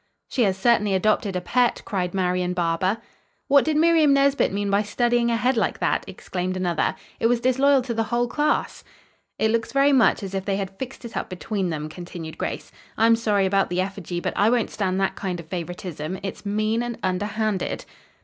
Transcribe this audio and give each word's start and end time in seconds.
"She 0.29 0.41
has 0.45 0.57
certainly 0.57 0.95
adopted 0.95 1.35
a 1.35 1.41
pet," 1.41 1.83
cried 1.85 2.15
Marian 2.15 2.53
Barber. 2.53 2.97
"What 3.47 3.63
did 3.63 3.77
Miriam 3.77 4.15
Nesbit 4.15 4.51
mean 4.51 4.71
by 4.71 4.81
studying 4.81 5.29
ahead 5.29 5.55
like 5.57 5.77
that?" 5.77 6.03
exclaimed 6.07 6.57
another. 6.57 6.95
"It 7.19 7.27
was 7.27 7.39
disloyal 7.39 7.83
to 7.83 7.93
the 7.93 8.05
whole 8.05 8.25
class." 8.27 8.83
"It 9.37 9.51
looks 9.51 9.71
very 9.71 9.93
much 9.93 10.23
as 10.23 10.33
if 10.33 10.43
they 10.43 10.55
had 10.57 10.79
fixed 10.79 11.05
it 11.05 11.15
up 11.15 11.29
between 11.29 11.69
them," 11.69 11.87
continued 11.87 12.39
Grace. 12.39 12.71
"I'm 12.97 13.15
sorry 13.15 13.45
about 13.45 13.69
the 13.69 13.79
effigy, 13.81 14.19
but 14.19 14.33
I 14.35 14.49
won't 14.49 14.71
stand 14.71 14.99
that 14.99 15.13
kind 15.15 15.39
of 15.39 15.45
favoritism. 15.45 16.17
It's 16.23 16.47
mean 16.47 16.81
and 16.81 16.97
underhanded." 17.03 17.85